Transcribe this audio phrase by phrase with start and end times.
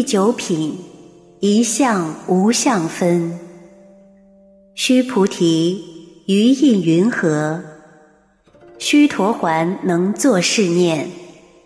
[0.00, 0.78] 第九品，
[1.40, 3.38] 一相无相分。
[4.74, 5.84] 须菩提，
[6.24, 7.62] 于意云何？
[8.78, 11.10] 须陀洹能作是念：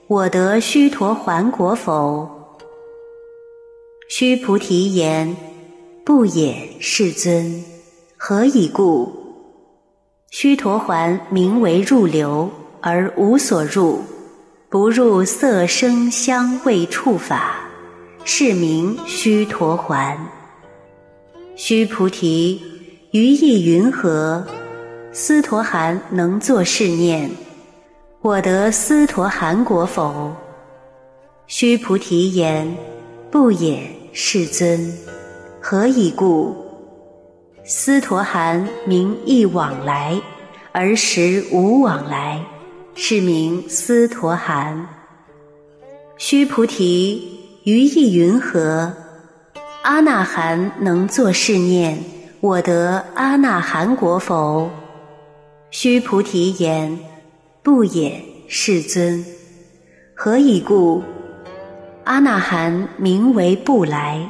[0.09, 2.29] 我得须陀洹果否？
[4.09, 5.37] 须菩提言：
[6.05, 7.63] 不也，世尊。
[8.17, 9.13] 何以故？
[10.33, 14.01] 须陀洹名为入流，而无所入，
[14.69, 17.64] 不入色声香味触法。
[18.25, 20.17] 是名须陀洹。
[21.57, 22.61] 须菩提，
[23.11, 24.45] 于意云何？
[25.13, 27.31] 斯陀含能作是念：
[28.23, 30.33] 我得斯陀含果否？
[31.47, 32.75] 须菩提言：
[33.31, 34.91] 不也，世尊。
[35.61, 36.57] 何以故？
[37.63, 40.21] 斯陀含名亦往来，
[40.73, 42.43] 而实无往来，
[42.95, 44.89] 是名斯陀含。
[46.17, 47.44] 须菩提。
[47.65, 48.93] 于意云何？
[49.85, 51.99] 阿那含能作是念：
[52.41, 54.69] 我得阿那含果否？
[55.71, 56.99] 须菩提言：
[57.63, 59.25] 不也，世尊。
[60.15, 61.03] 何以故？
[62.05, 64.29] 阿那含名为不来，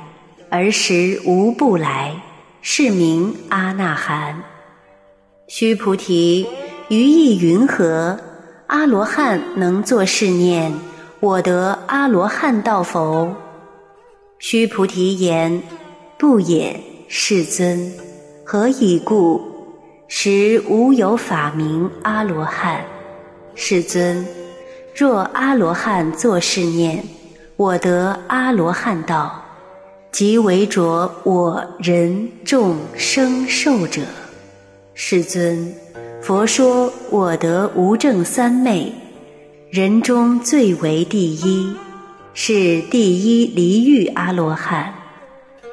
[0.49, 2.15] 而实无不来，
[2.63, 4.45] 是名阿那含。
[5.49, 6.47] 须菩提，
[6.89, 8.17] 于意云何？
[8.69, 10.73] 阿罗汉能作是念？
[11.25, 13.33] 我得阿罗汉道否？
[14.39, 15.63] 须菩提言：
[16.19, 17.91] 不也，世尊。
[18.45, 19.41] 何以故？
[20.07, 22.85] 实无有法名阿罗汉。
[23.55, 24.27] 世尊，
[24.95, 27.03] 若阿罗汉作是念：
[27.57, 29.43] 我得阿罗汉道，
[30.13, 34.03] 即为着我人众生寿者。
[34.93, 35.75] 世尊，
[36.21, 38.93] 佛说我得无正三昧。
[39.75, 41.75] 人中最为第一，
[42.33, 44.95] 是第一离欲阿罗汉。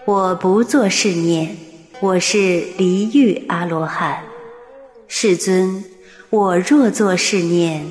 [0.06, 1.56] 我不作是念，
[2.00, 4.24] 我是离欲阿罗汉。
[5.08, 5.84] 世尊，
[6.32, 7.86] 我若作是念，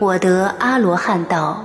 [0.00, 1.64] 我得阿罗汉道。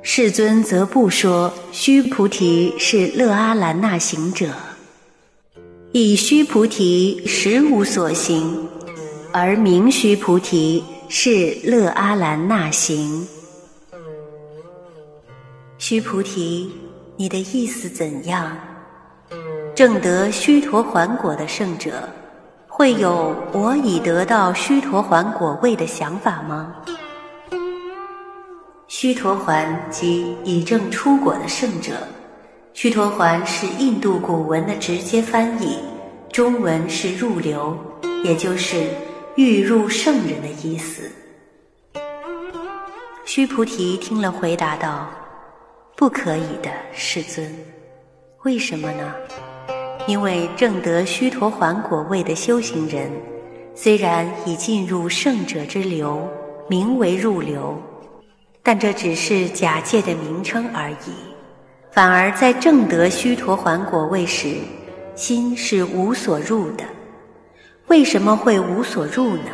[0.00, 4.50] 世尊则不说须菩提是乐阿兰那行者，
[5.90, 8.68] 以须菩提实无所行，
[9.32, 10.84] 而名须菩提。
[11.10, 13.26] 是乐阿兰那行，
[15.78, 16.70] 须菩提，
[17.16, 18.54] 你的意思怎样？
[19.74, 22.06] 正得须陀洹果的圣者，
[22.66, 26.74] 会有我已得到须陀洹果位的想法吗？
[28.86, 32.06] 须陀洹即已证出果的圣者，
[32.74, 35.78] 须陀洹是印度古文的直接翻译，
[36.30, 37.74] 中文是入流，
[38.22, 38.88] 也就是。
[39.38, 41.08] 欲入圣人的意思。
[43.24, 45.08] 须菩提听了，回答道
[45.94, 47.48] ：“不可以的，世尊。
[48.42, 49.14] 为什么呢？
[50.08, 53.12] 因为正得须陀洹果位的修行人，
[53.76, 56.28] 虽然已进入圣者之流，
[56.68, 57.80] 名为入流，
[58.64, 61.14] 但这只是假借的名称而已。
[61.92, 64.56] 反而在正得须陀洹果位时，
[65.14, 66.82] 心是无所入的。”
[67.88, 69.50] 为什么会无所入呢？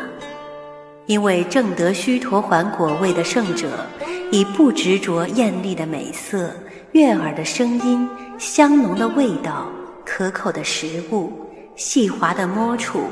[1.06, 3.86] 因为正得须陀洹果位的圣者，
[4.32, 6.50] 以不执着艳丽的美色、
[6.92, 8.08] 悦耳的声音、
[8.38, 9.68] 香浓的味道、
[10.04, 11.32] 可口的食物、
[11.76, 13.04] 细滑的摸触，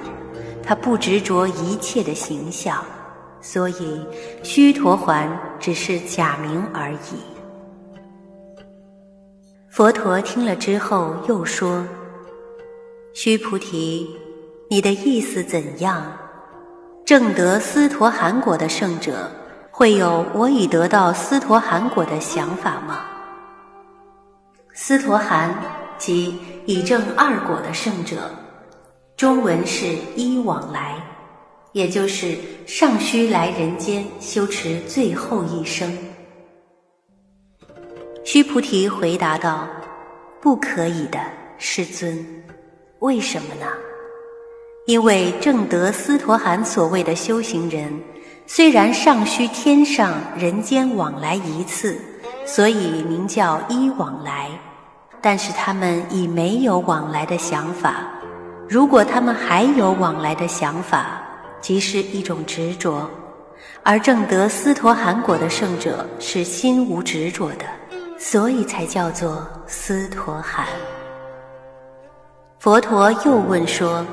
[0.62, 2.82] 他不执着一切的形象，
[3.40, 4.00] 所以
[4.42, 5.28] 须陀洹
[5.60, 7.20] 只是假名而已。
[9.68, 11.86] 佛陀听了之后又说
[13.14, 14.08] ：“须菩提。”
[14.72, 16.10] 你的意思怎样？
[17.04, 19.30] 正得斯陀含果的圣者，
[19.70, 23.04] 会有我已得到斯陀含果的想法吗？
[24.72, 25.54] 斯陀含
[25.98, 28.30] 即已证二果的圣者，
[29.14, 30.94] 中文是一往来，
[31.72, 35.94] 也就是尚需来人间修持最后一生。
[38.24, 39.68] 须菩提回答道
[40.40, 41.20] ：“不可以的，
[41.58, 42.26] 世尊。
[43.00, 43.66] 为什么呢？”
[44.84, 47.88] 因为正得斯陀含所谓的修行人，
[48.48, 51.96] 虽然尚需天上人间往来一次，
[52.44, 54.50] 所以名叫一往来，
[55.20, 58.06] 但是他们已没有往来的想法。
[58.68, 61.22] 如果他们还有往来的想法，
[61.60, 63.08] 即是一种执着。
[63.84, 67.64] 而正得斯陀含果的圣者是心无执着的，
[68.18, 70.66] 所以才叫做斯陀含。
[72.58, 74.04] 佛陀又问说。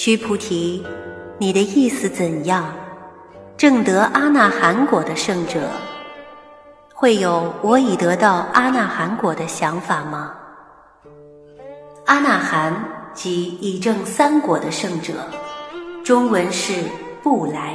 [0.00, 0.80] 须菩提，
[1.38, 2.72] 你的意思怎样？
[3.56, 5.68] 正得阿那含果的圣者，
[6.94, 10.32] 会有我已得到阿那含果的想法吗？
[12.06, 12.72] 阿那含
[13.12, 15.14] 即已证三果的圣者，
[16.04, 16.74] 中文是
[17.20, 17.74] 不来，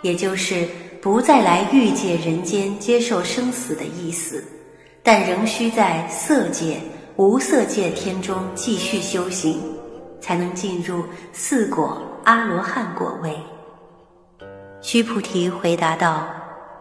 [0.00, 0.66] 也就是
[1.02, 4.42] 不再来欲界人间接受生死的意思，
[5.02, 6.80] 但仍需在色界、
[7.16, 9.60] 无色界天中继续修行，
[10.22, 11.04] 才能进入
[11.34, 13.36] 四果阿罗汉果位。
[14.80, 16.26] 须菩提回答道：“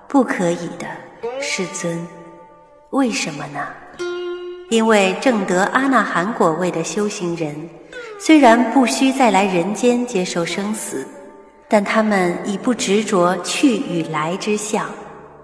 [0.07, 0.88] 不可以的。”
[1.41, 2.07] 世尊，
[2.91, 3.67] 为什么呢？
[4.69, 7.55] 因为正得阿那含果位的修行人，
[8.19, 11.05] 虽然不需再来人间接受生死，
[11.67, 14.89] 但他们已不执着去与来之相，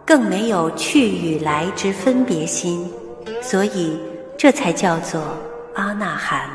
[0.05, 2.91] 更没有去与来之分别心，
[3.41, 4.00] 所以
[4.38, 5.21] 这才叫做
[5.75, 6.50] 阿那含。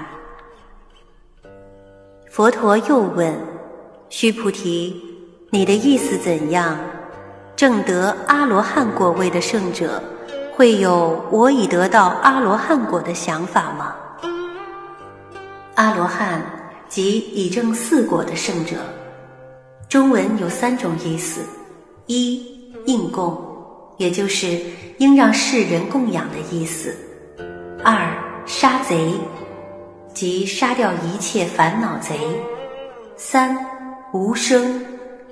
[2.32, 3.38] 佛陀又问
[4.08, 4.98] 须菩提
[5.52, 6.78] ：“你的意思怎样？”
[7.54, 10.02] 正得阿罗汉果位的圣者，
[10.56, 13.94] 会有我已得到阿罗汉果的想法吗？
[15.74, 16.40] 阿罗汉
[16.88, 18.76] 即已证四果的圣者，
[19.86, 21.42] 中文有三种意思：
[22.06, 22.42] 一
[22.86, 23.36] 应供，
[23.98, 24.58] 也就是
[24.96, 26.92] 应让世人供养的意思；
[27.84, 28.08] 二
[28.46, 29.12] 杀贼，
[30.14, 32.14] 即杀掉一切烦恼贼；
[33.16, 33.56] 三
[34.12, 34.84] 无生。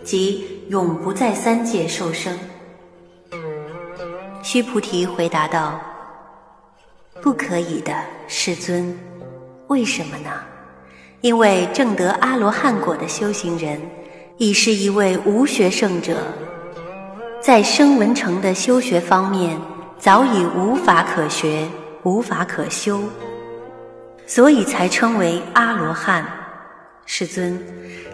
[0.02, 2.34] 即永不在三界受生。
[4.42, 5.78] 须菩提回答道
[7.20, 7.92] ：“不可以的，
[8.26, 8.98] 世尊。
[9.66, 10.30] 为什么呢？
[11.20, 13.78] 因为正得阿罗汉果的修行人，
[14.38, 16.16] 已是一位无学圣者，
[17.42, 19.60] 在声闻乘的修学方面，
[19.98, 21.68] 早已无法可学，
[22.04, 23.02] 无法可修，
[24.30, 26.24] 所以才称为阿罗汉。”
[27.04, 27.60] 世尊，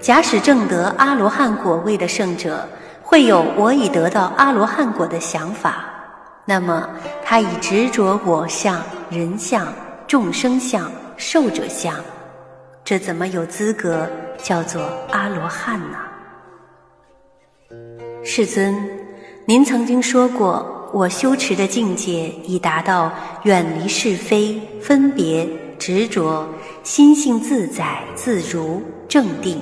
[0.00, 2.66] 假使正得阿罗汉果位的圣者，
[3.02, 5.84] 会有我已得到阿罗汉果的想法，
[6.46, 6.88] 那么
[7.22, 9.70] 他已执着我相、人相、
[10.06, 11.94] 众生相、寿者相，
[12.82, 14.08] 这怎么有资格
[14.42, 15.98] 叫做阿罗汉呢？
[18.24, 18.74] 世尊，
[19.44, 25.46] 您曾经说过，我修持的境界已达到远离是非、分别。
[25.78, 26.46] 执着，
[26.82, 29.60] 心性自在自如正定，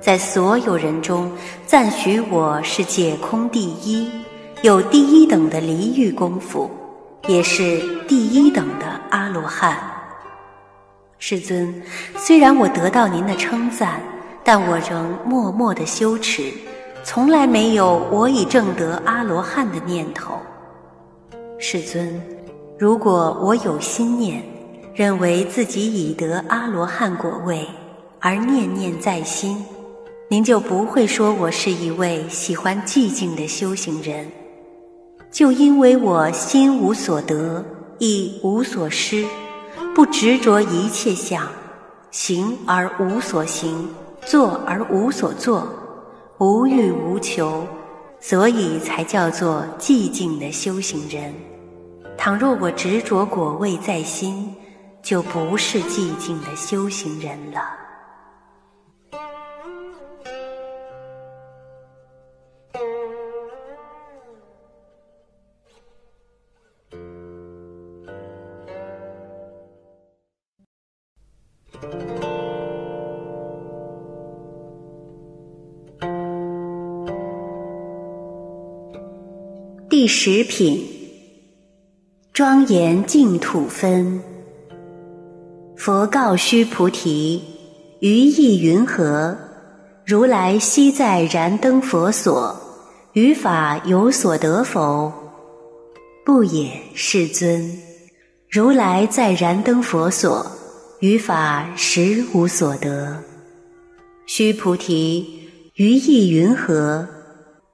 [0.00, 1.30] 在所有人中
[1.66, 4.10] 赞许我是解空第一，
[4.62, 6.70] 有第一等的离欲功夫，
[7.26, 9.76] 也是第一等的阿罗汉。
[11.18, 11.82] 世尊，
[12.16, 14.00] 虽然我得到您的称赞，
[14.44, 16.52] 但我仍默默的羞耻，
[17.02, 20.34] 从来没有我已证得阿罗汉的念头。
[21.58, 22.20] 世尊，
[22.78, 24.57] 如果我有心念。
[24.94, 27.66] 认为自己已得阿罗汉果位，
[28.20, 29.64] 而念念在心，
[30.28, 34.30] 您就不会说我是一位喜欢寂静的修行人。
[35.30, 37.64] 就因为我心无所得，
[37.98, 39.24] 亦无所失，
[39.94, 41.46] 不执着一切相，
[42.10, 43.88] 行而无所行，
[44.26, 45.68] 坐而无所作，
[46.38, 47.64] 无欲无求，
[48.20, 51.32] 所以才叫做寂静的修行人。
[52.16, 54.52] 倘若我执着果位在心，
[55.02, 57.60] 就不是寂静的修行人了。
[79.90, 80.86] 第十品，
[82.32, 84.22] 庄严净土分。
[85.78, 87.40] 佛告须菩提
[88.02, 89.38] ：“于意云何？
[90.04, 92.60] 如来昔在燃灯佛所，
[93.12, 95.12] 于法有所得否？”
[96.26, 97.72] 不也，世尊。
[98.50, 100.44] 如来在燃灯佛所，
[100.98, 103.22] 于法实无所得。
[104.26, 107.06] 须菩提，于意云何？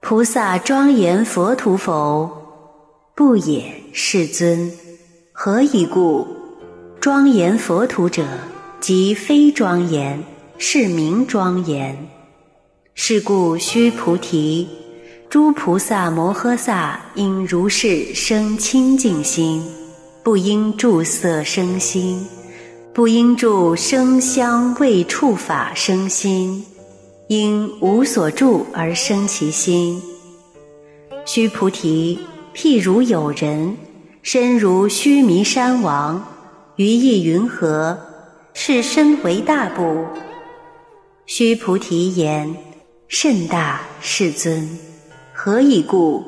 [0.01, 2.31] 菩萨庄严佛土否？
[3.17, 4.71] 不也，世尊。
[5.33, 6.27] 何以故？
[7.05, 8.25] 庄严佛土者，
[8.81, 10.25] 即非庄严，
[10.57, 12.09] 是名庄严。
[12.95, 14.67] 是故，须菩提，
[15.29, 19.63] 诸菩萨摩诃萨应如是生清净心，
[20.23, 22.27] 不应住色生心，
[22.95, 26.65] 不应住声香味触法生心，
[27.29, 30.01] 应无所住而生其心。
[31.27, 32.19] 须菩提，
[32.55, 33.77] 譬如有人
[34.23, 36.31] 身如须弥山王。
[36.77, 37.97] 于意云何？
[38.53, 40.07] 是身为大不？
[41.25, 42.53] 须菩提言：
[43.07, 44.69] 甚大，世尊。
[45.33, 46.25] 何以故？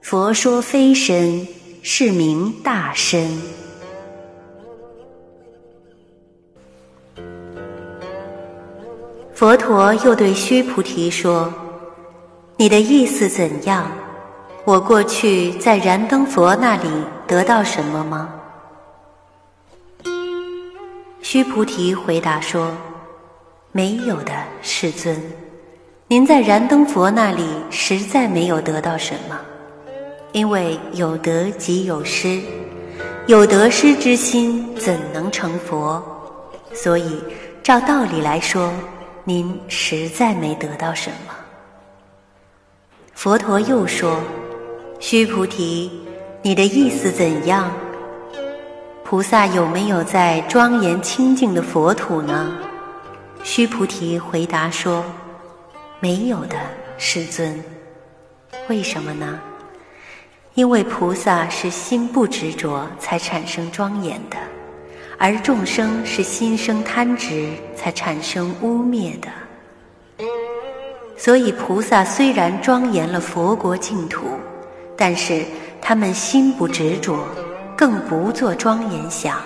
[0.00, 1.46] 佛说非身，
[1.82, 3.28] 是名大身。
[9.34, 11.52] 佛陀又对须菩提说
[12.56, 13.90] ：“你的意思怎样？
[14.64, 16.88] 我过去在燃灯佛那里
[17.26, 18.34] 得到什么吗？”
[21.32, 22.76] 须菩提回答说
[23.70, 24.32] ：“没有的，
[24.62, 25.16] 世尊。
[26.08, 29.38] 您在燃灯佛那里实在没有得到什么，
[30.32, 32.40] 因为有得即有失，
[33.28, 36.02] 有得失之心怎能成佛？
[36.72, 37.22] 所以
[37.62, 38.72] 照道理来说。”
[39.22, 41.34] 您实在没得到什么。
[43.14, 44.18] 佛陀又说
[44.98, 45.92] ：“须菩提，
[46.42, 47.70] 你的意思怎样？
[49.10, 52.52] 菩萨有没有在庄严清净的佛土呢？”
[53.42, 55.04] 须菩提回答说
[55.98, 56.56] ：“没有的，
[56.96, 57.60] 世尊。
[58.68, 59.40] 为什么呢？
[60.54, 64.36] 因为菩萨是心不执着才产生庄严的。”
[65.18, 69.26] 而众生是心生贪执，才产生污蔑的。
[71.16, 74.38] 所以菩萨虽然庄严了佛国净土，
[74.96, 75.44] 但是
[75.82, 77.26] 他们心不执着，
[77.80, 79.38] 更不做庄严想，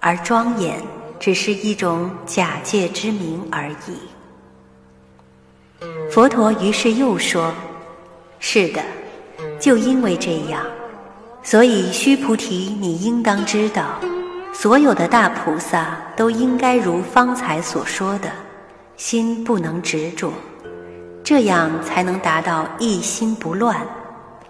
[0.00, 0.82] 而庄严
[1.20, 3.96] 只是一种假借之名而已。
[6.10, 7.54] 佛陀于是又说
[8.40, 8.82] ：“是的，
[9.60, 10.66] 就因为这样，
[11.44, 14.00] 所以须菩提，你应当知道。”
[14.52, 18.32] 所有的大菩萨都应该如方才所说的，
[18.96, 20.32] 心不能执着，
[21.22, 23.80] 这样才能达到一心不乱，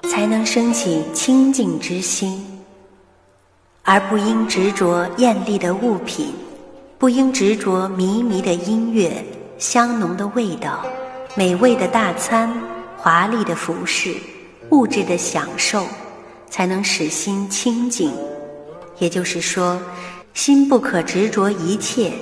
[0.05, 2.50] 才能升起清净之心，
[3.93, 6.33] 而不应执着艳丽的物品，
[6.97, 9.11] 不应执着靡靡的音乐、
[9.59, 10.87] 香浓的味道、
[11.35, 12.49] 美味的大餐、
[12.97, 14.15] 华丽的服饰、
[14.71, 15.85] 物质的享受，
[16.49, 18.13] 才能使心清净。
[19.01, 19.77] 也就是说，
[20.35, 22.13] 心不可执着一切，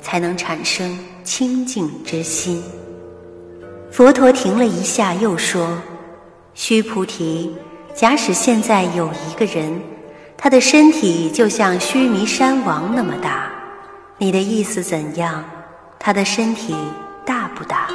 [0.00, 2.62] 才能产生清净之心。
[3.90, 5.76] 佛陀停了一下，又说
[6.54, 7.54] ：“须菩提，
[7.94, 9.78] 假使现在有一个人，
[10.40, 13.50] 他的身体就像须弥山王那么大，
[14.18, 15.44] 你的意思怎样？
[15.98, 16.76] 他的身体
[17.26, 17.88] 大不大？”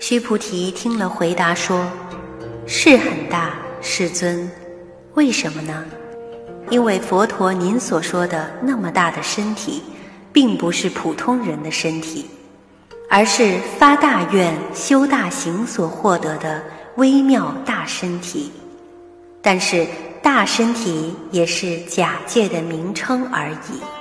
[0.00, 1.86] 须菩提听了，回答说
[2.66, 3.50] ：“是很大，
[3.82, 4.50] 世尊。
[5.12, 5.84] 为什么呢？”
[6.70, 9.82] 因为佛陀您所说的那么大的身体，
[10.32, 12.30] 并不是普通人的身体，
[13.10, 16.62] 而是发大愿、修大行所获得的
[16.96, 18.50] 微妙大身体。
[19.42, 19.86] 但是
[20.22, 23.99] 大身体也是假借的名称而已。